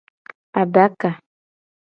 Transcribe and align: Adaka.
Adaka. 0.61 1.09